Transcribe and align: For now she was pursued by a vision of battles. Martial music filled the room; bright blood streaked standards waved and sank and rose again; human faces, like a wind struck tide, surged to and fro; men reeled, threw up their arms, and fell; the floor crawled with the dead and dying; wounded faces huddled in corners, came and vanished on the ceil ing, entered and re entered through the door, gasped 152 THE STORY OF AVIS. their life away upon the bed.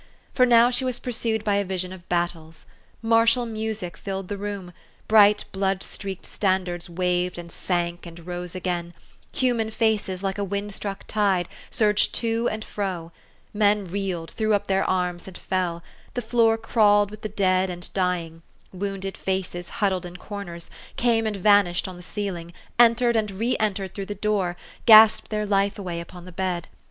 For 0.33 0.47
now 0.47 0.71
she 0.71 0.83
was 0.83 0.97
pursued 0.97 1.43
by 1.43 1.57
a 1.57 1.63
vision 1.63 1.93
of 1.93 2.09
battles. 2.09 2.65
Martial 3.03 3.45
music 3.45 3.95
filled 3.95 4.29
the 4.29 4.37
room; 4.39 4.73
bright 5.07 5.45
blood 5.51 5.83
streaked 5.83 6.25
standards 6.25 6.89
waved 6.89 7.37
and 7.37 7.51
sank 7.51 8.07
and 8.07 8.25
rose 8.25 8.55
again; 8.55 8.95
human 9.31 9.69
faces, 9.69 10.23
like 10.23 10.39
a 10.39 10.43
wind 10.43 10.73
struck 10.73 11.03
tide, 11.07 11.47
surged 11.69 12.15
to 12.15 12.49
and 12.49 12.65
fro; 12.65 13.11
men 13.53 13.85
reeled, 13.85 14.31
threw 14.31 14.55
up 14.55 14.65
their 14.65 14.83
arms, 14.89 15.27
and 15.27 15.37
fell; 15.37 15.83
the 16.15 16.21
floor 16.23 16.57
crawled 16.57 17.11
with 17.11 17.21
the 17.21 17.29
dead 17.29 17.69
and 17.69 17.93
dying; 17.93 18.41
wounded 18.73 19.15
faces 19.15 19.69
huddled 19.69 20.03
in 20.03 20.17
corners, 20.17 20.71
came 20.95 21.27
and 21.27 21.35
vanished 21.35 21.87
on 21.87 21.97
the 21.97 22.01
ceil 22.01 22.39
ing, 22.39 22.53
entered 22.79 23.15
and 23.15 23.29
re 23.29 23.55
entered 23.59 23.93
through 23.93 24.07
the 24.07 24.15
door, 24.15 24.57
gasped 24.87 25.25
152 25.25 25.25
THE 25.27 25.27
STORY 25.27 25.41
OF 25.41 25.43
AVIS. 25.43 25.49
their 25.49 25.57
life 25.57 25.77
away 25.77 26.01
upon 26.01 26.25
the 26.25 26.31
bed. 26.31 26.67